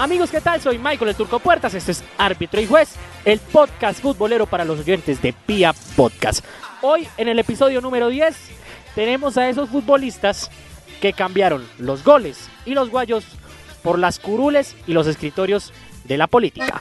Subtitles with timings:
[0.00, 0.62] Amigos, ¿qué tal?
[0.62, 2.94] Soy Michael el Turco Puertas, este es Árbitro y Juez,
[3.26, 6.42] el podcast futbolero para los oyentes de Pia Podcast.
[6.80, 8.34] Hoy, en el episodio número 10,
[8.94, 10.50] tenemos a esos futbolistas
[11.02, 13.26] que cambiaron los goles y los guayos
[13.82, 15.70] por las curules y los escritorios
[16.04, 16.80] de la política.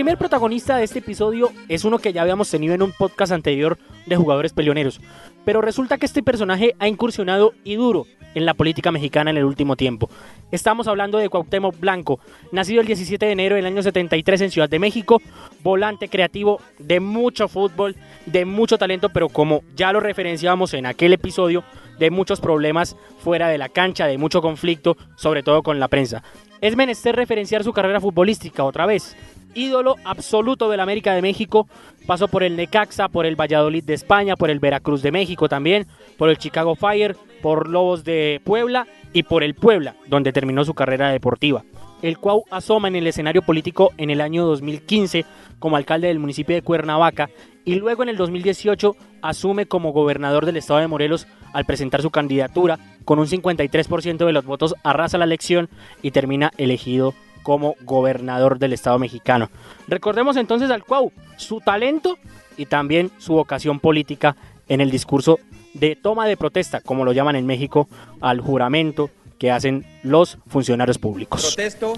[0.00, 3.76] Primer protagonista de este episodio es uno que ya habíamos tenido en un podcast anterior
[4.06, 4.98] de jugadores peleoneros,
[5.44, 9.44] pero resulta que este personaje ha incursionado y duro en la política mexicana en el
[9.44, 10.08] último tiempo.
[10.52, 12.18] Estamos hablando de Cuauhtémoc Blanco,
[12.50, 15.20] nacido el 17 de enero del año 73 en Ciudad de México,
[15.62, 17.94] volante creativo de mucho fútbol,
[18.30, 21.64] de mucho talento, pero como ya lo referenciábamos en aquel episodio,
[21.98, 26.22] de muchos problemas fuera de la cancha, de mucho conflicto, sobre todo con la prensa.
[26.60, 29.16] Es menester referenciar su carrera futbolística otra vez.
[29.54, 31.68] Ídolo absoluto del América de México,
[32.06, 35.86] pasó por el Necaxa, por el Valladolid de España, por el Veracruz de México también,
[36.16, 40.74] por el Chicago Fire, por Lobos de Puebla y por el Puebla, donde terminó su
[40.74, 41.64] carrera deportiva.
[42.02, 45.24] El cual asoma en el escenario político en el año 2015
[45.58, 47.28] como alcalde del municipio de Cuernavaca
[47.64, 52.10] y luego en el 2018 asume como gobernador del estado de Morelos al presentar su
[52.10, 55.68] candidatura con un 53% de los votos arrasa la elección
[56.02, 59.50] y termina elegido como gobernador del estado mexicano.
[59.88, 62.18] Recordemos entonces al Cuau, su talento
[62.56, 64.36] y también su vocación política
[64.68, 65.38] en el discurso
[65.74, 67.88] de toma de protesta, como lo llaman en México,
[68.20, 69.10] al juramento
[69.40, 71.42] que hacen los funcionarios públicos.
[71.42, 71.94] Protesto,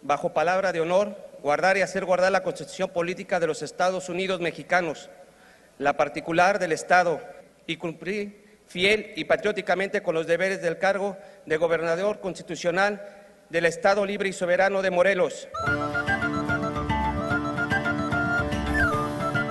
[0.00, 4.40] bajo palabra de honor, guardar y hacer guardar la Constitución Política de los Estados Unidos
[4.40, 5.10] mexicanos,
[5.78, 7.20] la particular del Estado,
[7.66, 11.16] y cumplir fiel y patrióticamente con los deberes del cargo
[11.46, 13.04] de gobernador constitucional
[13.50, 15.48] del Estado Libre y Soberano de Morelos.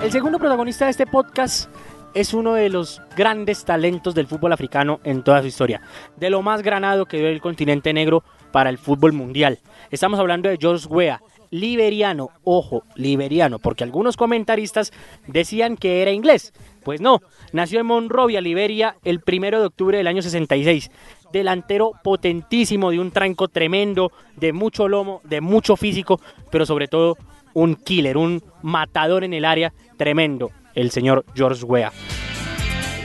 [0.02, 1.68] El segundo protagonista de este podcast
[2.14, 5.82] es uno de los grandes talentos del fútbol africano en toda su historia,
[6.16, 9.58] de lo más granado que dio el continente negro para el fútbol mundial.
[9.90, 11.20] Estamos hablando de George Weah,
[11.50, 14.92] liberiano, ojo, liberiano, porque algunos comentaristas
[15.26, 16.52] decían que era inglés.
[16.84, 17.20] Pues no,
[17.52, 20.90] nació en Monrovia, Liberia, el primero de octubre del año 66.
[21.32, 26.20] Delantero potentísimo, de un tranco tremendo, de mucho lomo, de mucho físico,
[26.50, 27.16] pero sobre todo
[27.54, 31.92] un killer, un matador en el área tremendo, el señor George Weah.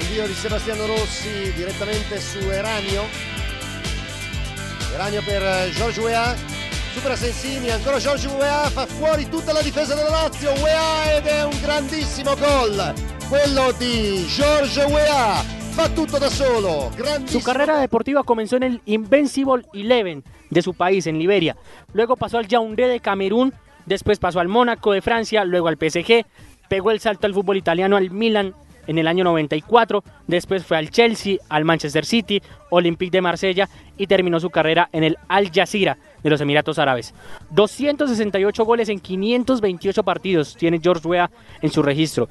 [0.02, 3.04] Invio di Sebastiano Rossi direttamente su Eranio.
[4.94, 6.36] Eranio per eh, George Weah.
[6.94, 10.52] Supera Sensini, ancora George Weah, fa fuori tutta la difesa della Lazio.
[10.54, 12.94] Weah ed è un grandissimo gol.
[13.30, 15.36] Quello di George Weah.
[15.70, 16.92] Fa tutto da solo.
[17.26, 21.56] Su carrera deportiva comenzó en el Invincible Eleven de su país, en Liberia.
[21.94, 23.54] Luego pasó al Yaoundé de Camerún,
[23.86, 26.26] después pasó al Mónaco de Francia, luego al PSG,
[26.70, 28.54] pegó el salto al fútbol italiano al Milan
[28.88, 32.42] en el año 94, después fue al Chelsea, al Manchester City,
[32.72, 37.14] Olympique de Marsella y terminó su carrera en el Al Jazeera de los Emiratos Árabes.
[37.52, 41.30] 268 goles en 528 partidos tiene George Weah
[41.62, 42.30] en su registro.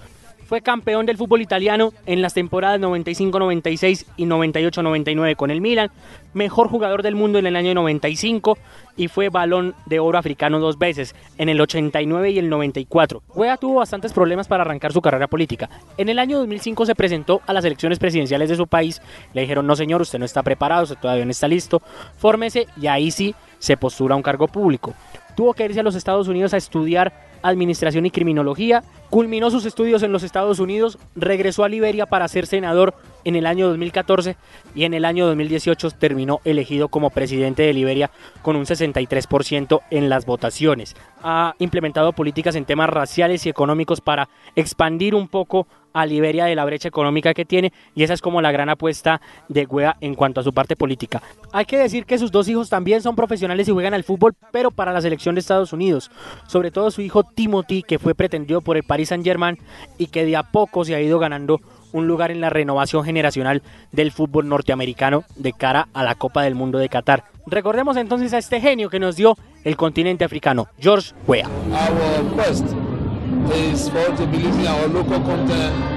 [0.49, 5.91] Fue campeón del fútbol italiano en las temporadas 95-96 y 98-99 con el Milan,
[6.33, 8.57] mejor jugador del mundo en el año 95
[8.97, 13.23] y fue balón de oro africano dos veces, en el 89 y el 94.
[13.35, 15.69] Wea tuvo bastantes problemas para arrancar su carrera política.
[15.99, 19.03] En el año 2005 se presentó a las elecciones presidenciales de su país,
[19.35, 21.83] le dijeron no señor, usted no está preparado, usted todavía no está listo,
[22.17, 24.95] fórmese y ahí sí se postura a un cargo público.
[25.37, 30.03] Tuvo que irse a los Estados Unidos a estudiar administración y criminología, culminó sus estudios
[30.03, 32.95] en los Estados Unidos, regresó a Liberia para ser senador
[33.25, 34.37] en el año 2014
[34.75, 38.11] y en el año 2018 terminó elegido como presidente de Liberia
[38.43, 40.97] con un 63% en las votaciones.
[41.23, 45.67] Ha implementado políticas en temas raciales y económicos para expandir un poco
[46.01, 49.21] a Liberia de la brecha económica que tiene y esa es como la gran apuesta
[49.49, 51.23] de Guea en cuanto a su parte política.
[51.53, 54.71] Hay que decir que sus dos hijos también son profesionales y juegan al fútbol, pero
[54.71, 56.11] para la selección de Estados Unidos.
[56.47, 59.59] Sobre todo su hijo Timothy, que fue pretendido por el Paris Saint Germain
[59.99, 61.61] y que de a poco se ha ido ganando
[61.93, 63.63] un lugar en la renovación generacional
[63.93, 67.25] del fútbol norteamericano de cara a la Copa del Mundo de Qatar.
[67.47, 71.49] Recordemos entonces a este genio que nos dio el continente africano, George Weah.
[71.49, 72.67] Our quest
[73.55, 75.88] is for in our local content,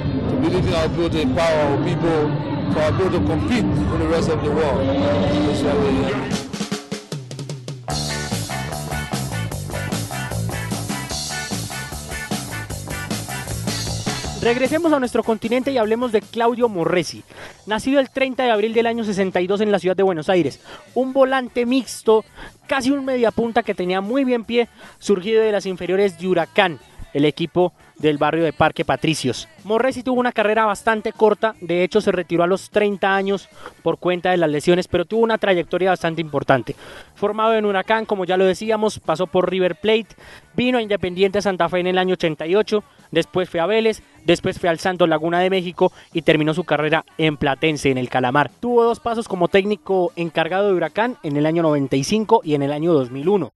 [14.42, 17.24] Regresemos a nuestro continente y hablemos de Claudio Morresi,
[17.68, 20.60] nacido el 30 de abril del año 62 en la ciudad de Buenos Aires,
[20.96, 22.26] un volante mixto,
[22.66, 24.68] casi un mediapunta que tenía muy bien pie,
[24.98, 26.80] surgido de las inferiores de Huracán,
[27.14, 29.48] el equipo del barrio de Parque Patricios.
[29.64, 33.48] Morresi tuvo una carrera bastante corta, de hecho se retiró a los 30 años
[33.84, 36.76] por cuenta de las lesiones, pero tuvo una trayectoria bastante importante.
[37.16, 40.16] Formado en Huracán, como ya lo decíamos, pasó por River Plate,
[40.56, 44.70] vino a Independiente Santa Fe en el año 88, después fue a Vélez, después fue
[44.70, 48.50] al Santos Laguna de México y terminó su carrera en Platense, en el Calamar.
[48.60, 52.72] Tuvo dos pasos como técnico encargado de Huracán en el año 95 y en el
[52.72, 53.54] año 2001.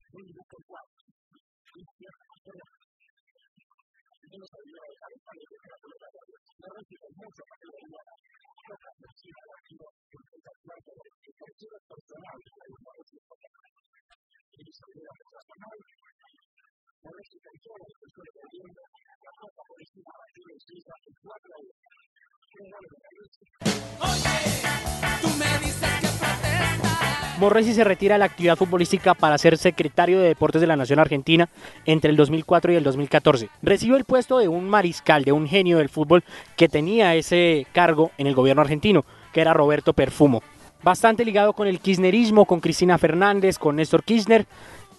[27.38, 30.98] Morresi se retira de la actividad futbolística para ser secretario de Deportes de la Nación
[30.98, 31.50] Argentina
[31.84, 33.50] entre el 2004 y el 2014.
[33.62, 36.24] Recibió el puesto de un mariscal, de un genio del fútbol
[36.56, 39.04] que tenía ese cargo en el gobierno argentino,
[39.34, 40.42] que era Roberto Perfumo.
[40.82, 44.46] Bastante ligado con el kirchnerismo, con Cristina Fernández, con Néstor Kirchner,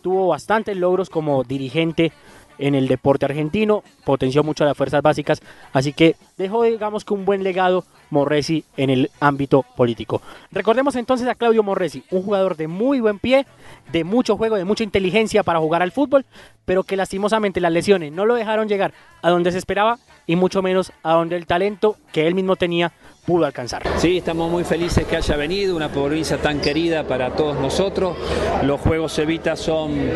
[0.02, 2.12] tuvo bastantes logros como dirigente
[2.60, 5.42] en el deporte argentino, potenció mucho las fuerzas básicas,
[5.74, 10.22] así que dejó digamos que un buen legado Morresi en el ámbito político.
[10.52, 13.46] Recordemos entonces a Claudio Morresi, un jugador de muy buen pie,
[13.92, 16.26] de mucho juego, de mucha inteligencia para jugar al fútbol,
[16.66, 20.62] pero que lastimosamente las lesiones no lo dejaron llegar a donde se esperaba y mucho
[20.62, 22.92] menos a donde el talento que él mismo tenía
[23.26, 23.84] pudo alcanzar.
[23.98, 28.16] Sí, estamos muy felices que haya venido, una provincia tan querida para todos nosotros.
[28.64, 30.12] Los Juegos Evita son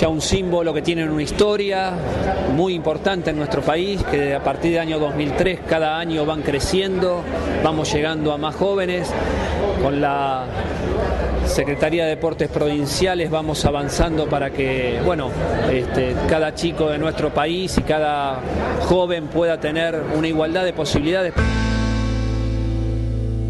[0.00, 1.92] ya un símbolo que tienen una historia
[2.54, 7.22] muy importante en nuestro país, que a partir del año 2003 cada año van creciendo,
[7.64, 9.10] vamos llegando a más jóvenes,
[9.82, 10.44] con la
[11.46, 15.30] Secretaría de Deportes Provinciales vamos avanzando para que, bueno,
[15.72, 18.40] este, cada chico de nuestro país y cada
[18.80, 21.32] joven pueda tener una igualdad de posibilidades.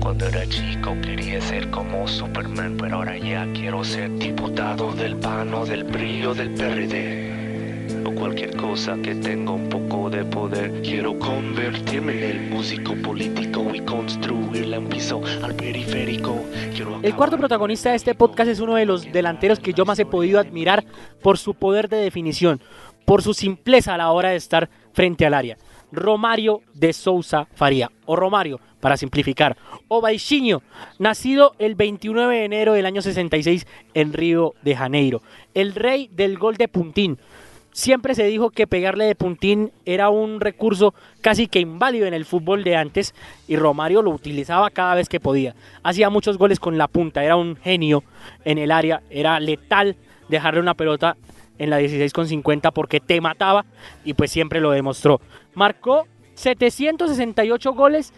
[0.07, 5.53] Cuando era chico quería ser como Superman, pero ahora ya quiero ser diputado del PAN
[5.53, 8.05] o del brillo del PRD.
[8.07, 10.81] O cualquier cosa que tenga un poco de poder.
[10.83, 16.39] Quiero convertirme en el músico político y construirle un piso al periférico.
[16.73, 19.99] Quiero El cuarto protagonista de este podcast es uno de los delanteros que yo más
[19.99, 20.85] he podido admirar
[21.21, 22.61] por su poder de definición,
[23.05, 25.59] por su simpleza a la hora de estar frente al área.
[25.93, 29.57] Romario de Sousa Faría, o Romario, para simplificar,
[29.89, 30.63] o Baixinho,
[30.99, 35.23] nacido el 29 de enero del año 66 en Río de Janeiro,
[35.55, 37.19] el rey del gol de puntín.
[37.73, 42.25] Siempre se dijo que pegarle de puntín era un recurso casi que inválido en el
[42.25, 43.15] fútbol de antes
[43.47, 45.55] y Romario lo utilizaba cada vez que podía.
[45.83, 48.03] Hacía muchos goles con la punta, era un genio
[48.47, 49.97] en el área, era letal
[50.29, 51.19] dejarle una pelota
[51.59, 53.65] en la 16 con 50 porque te mataba
[54.05, 55.21] y pues siempre lo demostró.
[55.55, 58.13] Marcó 768 goles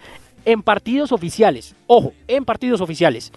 [0.44, 1.74] en partidos oficiales.
[1.86, 3.32] Ojo, en partidos oficiales.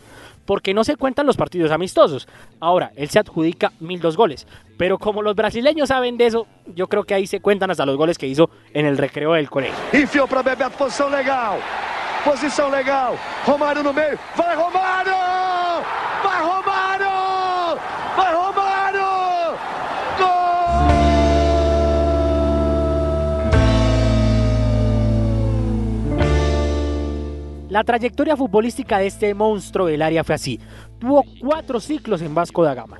[0.46, 2.27] Porque no se cuentan los partidos amistosos.
[2.60, 4.48] Ahora, él se adjudica 1002 goles.
[4.77, 7.96] Pero como los brasileños saben de eso, yo creo que ahí se cuentan hasta los
[7.96, 9.77] goles que hizo en el recreo del colegio.
[9.93, 11.60] Enfiou para Bebeto, posição legal.
[12.24, 13.15] Posição legal.
[13.46, 14.17] Romário no meio.
[14.36, 15.31] Vai Romário!
[27.72, 30.60] La trayectoria futbolística de este monstruo del área fue así.
[31.00, 32.98] Tuvo cuatro ciclos en Vasco da Gama.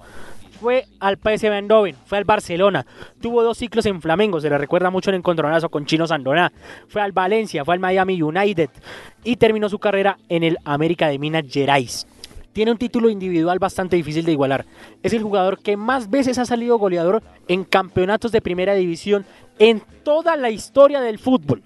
[0.62, 2.86] Fue al PSV Eindhoven, fue al Barcelona,
[3.20, 6.54] tuvo dos ciclos en Flamengo, se le recuerda mucho el encontronazo con Chino Sandoná,
[6.88, 8.70] fue al Valencia, fue al Miami United
[9.26, 12.08] y terminó su carrera en el América de Minas Gerais.
[12.54, 14.66] Tiene un título individual bastante difícil de igualar.
[15.04, 19.26] Es el jugador que más veces ha salido goleador en campeonatos de primera división
[19.60, 21.62] en toda la historia del fútbol.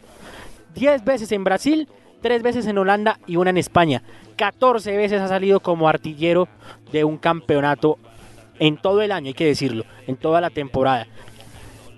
[0.73, 1.87] 10 veces en Brasil,
[2.21, 4.03] 3 veces en Holanda y una en España.
[4.35, 6.47] 14 veces ha salido como artillero
[6.91, 7.97] de un campeonato
[8.59, 11.07] en todo el año, hay que decirlo, en toda la temporada.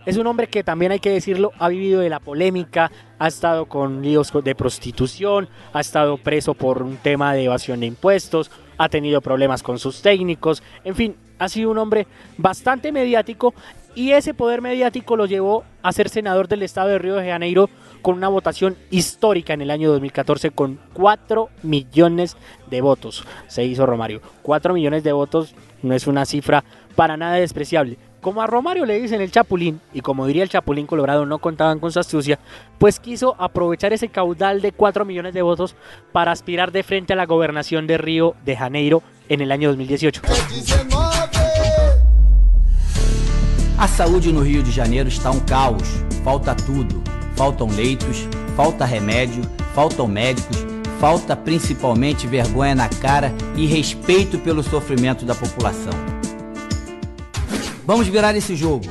[0.05, 3.65] Es un hombre que también hay que decirlo, ha vivido de la polémica, ha estado
[3.65, 8.89] con líos de prostitución, ha estado preso por un tema de evasión de impuestos, ha
[8.89, 12.07] tenido problemas con sus técnicos, en fin, ha sido un hombre
[12.37, 13.53] bastante mediático
[13.95, 17.69] y ese poder mediático lo llevó a ser senador del estado de Río de Janeiro
[18.01, 22.37] con una votación histórica en el año 2014 con 4 millones
[22.69, 23.25] de votos.
[23.47, 24.21] Se hizo Romario.
[24.43, 26.63] 4 millones de votos no es una cifra
[26.95, 27.97] para nada despreciable.
[28.27, 31.79] Como a Romario le dicen el Chapulín, y como diría el Chapulín Colorado no contaban
[31.79, 32.37] con su astucia,
[32.77, 35.77] pues quiso aprovechar ese caudal de 4 millones de votos
[36.11, 40.23] para aspirar de frente a la gobernación de Río de Janeiro en el año 2018.
[43.77, 45.87] A saúde no Rio de Janeiro está um caos.
[46.25, 47.01] Falta tudo.
[47.37, 49.41] Faltam leitos, falta remédio,
[49.73, 50.65] faltam médicos,
[50.99, 56.06] falta principalmente vergonha na cara e respeito pelo sofrimento da população.
[57.87, 58.85] Vamos virar esse jogo.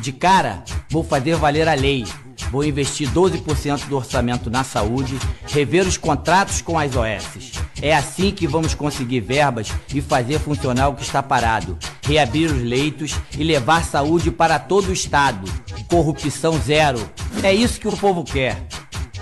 [0.00, 2.04] De cara, vou fazer valer a lei.
[2.50, 7.52] Vou investir 12% do orçamento na saúde, rever os contratos com as OS.
[7.80, 12.60] É assim que vamos conseguir verbas e fazer funcionar o que está parado, reabrir os
[12.60, 15.48] leitos e levar saúde para todo o estado.
[15.88, 16.98] Corrupção zero.
[17.44, 18.60] É isso que o povo quer.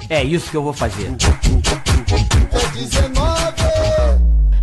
[0.08, 1.10] É isso que eu vou fazer.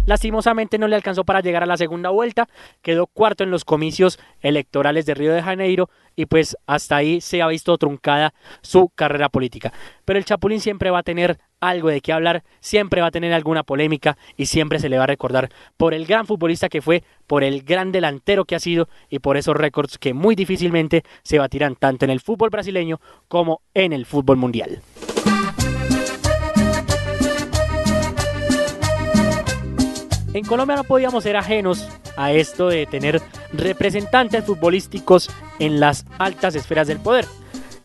[0.08, 2.48] Lastimosamente no le alcanzó para llegar a la segunda vuelta,
[2.82, 7.42] quedó cuarto en los comicios electorales de Río de Janeiro y pues hasta ahí se
[7.42, 9.74] ha visto truncada su carrera política.
[10.06, 13.34] Pero el Chapulín siempre va a tener algo de qué hablar, siempre va a tener
[13.34, 17.04] alguna polémica y siempre se le va a recordar por el gran futbolista que fue,
[17.28, 21.38] por el gran delantero que ha sido y por esos récords que muy difícilmente se
[21.38, 24.82] batirán tanto en el fútbol brasileño como en el fútbol mundial.
[30.38, 33.20] En Colombia no podíamos ser ajenos a esto de tener
[33.54, 37.26] representantes futbolísticos en las altas esferas del poder.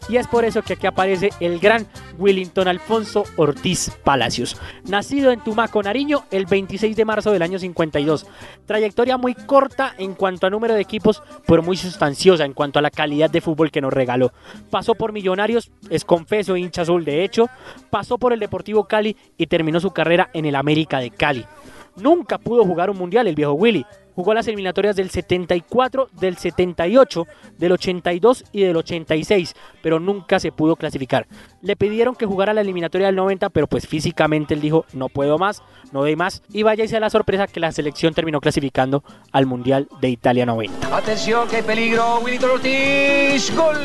[0.06, 1.86] Y es por eso que aquí aparece el gran
[2.18, 4.60] Willington Alfonso Ortiz Palacios.
[4.84, 8.26] Nacido en Tumaco, Nariño, el 26 de marzo del año 52.
[8.66, 12.82] Trayectoria muy corta en cuanto a número de equipos, pero muy sustanciosa en cuanto a
[12.82, 14.30] la calidad de fútbol que nos regaló.
[14.68, 17.48] Pasó por Millonarios, es confeso hincha azul de hecho.
[17.88, 21.46] Pasó por el Deportivo Cali y terminó su carrera en el América de Cali.
[21.96, 23.84] Nunca pudo jugar un mundial el viejo Willy.
[24.14, 30.52] Jugó las eliminatorias del 74, del 78, del 82 y del 86, pero nunca se
[30.52, 31.26] pudo clasificar.
[31.62, 35.38] Le pidieron que jugara la eliminatoria del 90, pero pues físicamente él dijo, no puedo
[35.38, 36.42] más, no doy más.
[36.50, 40.44] Y vaya y sea la sorpresa que la selección terminó clasificando al Mundial de Italia
[40.44, 40.94] 90.
[40.94, 42.20] Atención, que hay peligro.
[42.20, 43.50] Willington Ortiz.
[43.56, 43.76] Gol.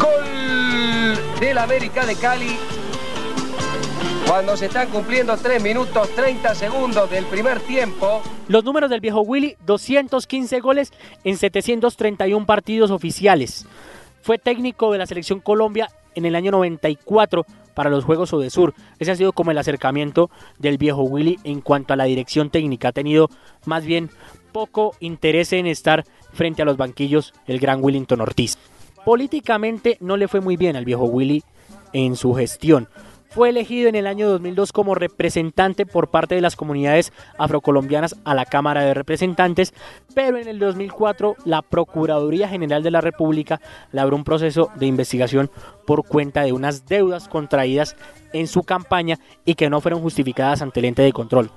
[0.00, 2.75] Gol del América de Cali.
[4.26, 8.22] Cuando se están cumpliendo 3 minutos 30 segundos del primer tiempo.
[8.48, 10.92] Los números del viejo Willy, 215 goles
[11.22, 13.66] en 731 partidos oficiales.
[14.22, 18.74] Fue técnico de la selección Colombia en el año 94 para los Juegos Odesur.
[18.98, 20.28] Ese ha sido como el acercamiento
[20.58, 22.88] del viejo Willy en cuanto a la dirección técnica.
[22.88, 23.30] Ha tenido
[23.64, 24.10] más bien
[24.50, 28.58] poco interés en estar frente a los banquillos el gran Willington Ortiz.
[29.04, 31.44] Políticamente no le fue muy bien al viejo Willy
[31.92, 32.88] en su gestión.
[33.28, 38.34] Fue elegido en el año 2002 como representante por parte de las comunidades afrocolombianas a
[38.34, 39.74] la Cámara de Representantes,
[40.14, 43.60] pero en el 2004 la Procuraduría General de la República
[43.92, 45.50] le abrió un proceso de investigación
[45.86, 47.96] por cuenta de unas deudas contraídas
[48.32, 51.50] en su campaña y que no fueron justificadas ante el ente de control.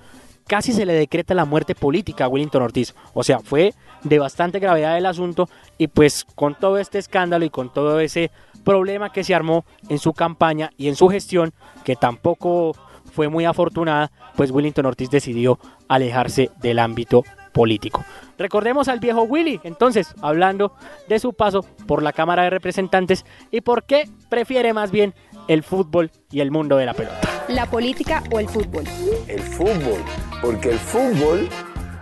[0.50, 2.96] Casi se le decreta la muerte política a Willington Ortiz.
[3.14, 7.52] O sea, fue de bastante gravedad el asunto y pues con todo este escándalo y
[7.52, 8.32] con todo ese
[8.66, 11.54] problema que se armó en su campaña y en su gestión,
[11.84, 12.76] que tampoco
[13.14, 18.04] fue muy afortunada, pues Willington Ortiz decidió alejarse del ámbito político.
[18.40, 20.74] Recordemos al viejo Willy, entonces, hablando
[21.08, 25.14] de su paso por la Cámara de Representantes y por qué prefiere más bien
[25.50, 27.20] el fútbol y el mundo de la pelota.
[27.48, 28.84] ¿La política o el fútbol?
[29.28, 30.00] El fútbol,
[30.42, 31.50] porque el fútbol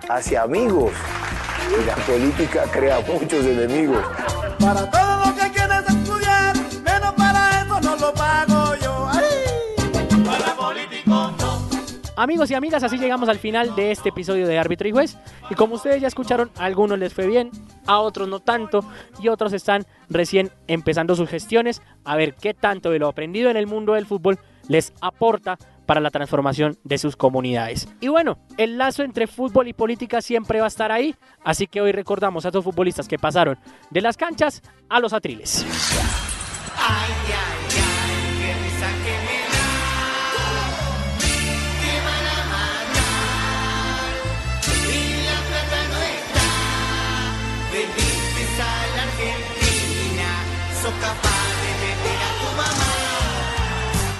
[0.10, 0.92] hace amigos
[1.72, 4.04] y la política crea muchos enemigos.
[4.60, 9.10] Para todo lo que quieres estudiar, menos para eso no lo pago yo.
[9.14, 10.26] ¡Ay!
[10.26, 11.68] Para político no.
[12.18, 15.18] Amigos y amigas, así llegamos al final de este episodio de Árbitro y Juez.
[15.50, 17.52] Y como ustedes ya escucharon, a algunos les fue bien,
[17.88, 18.86] a otros no tanto,
[19.20, 23.58] y otros están recién empezando sus gestiones a ver qué tanto de lo aprendido en
[23.58, 27.88] el mundo del fútbol les aporta para la transformación de sus comunidades.
[28.02, 31.82] Y bueno, el lazo entre fútbol y política siempre va a estar ahí, así que
[31.82, 33.58] hoy recordamos a esos futbolistas que pasaron
[33.90, 35.66] de las canchas a los atriles.
[36.78, 37.77] Ay, ay,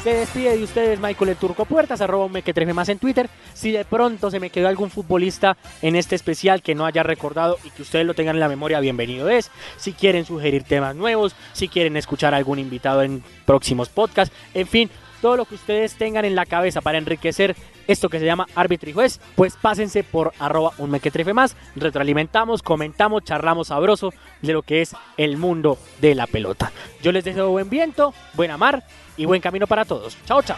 [0.08, 3.30] Se despide de ustedes Michael el Turco Puertas, arroba un mequetrefe más en Twitter.
[3.54, 7.58] Si de pronto se me quedó algún futbolista en este especial que no haya recordado
[7.66, 9.52] y que ustedes lo tengan en la memoria, bienvenido es.
[9.76, 14.68] Si quieren sugerir temas nuevos, si quieren escuchar a algún invitado en próximos podcasts, en
[14.68, 14.90] fin,
[15.22, 17.56] todo lo que ustedes tengan en la cabeza para enriquecer
[17.88, 22.62] esto que se llama árbitro y juez, pues pásense por arroba un mequetrefe más, retroalimentamos,
[22.62, 26.72] comentamos, charlamos sabroso de lo que es el mundo de la pelota.
[27.02, 28.84] Yo les deseo buen viento, buena mar
[29.16, 30.18] y buen camino para todos.
[30.26, 30.58] Chao, chao.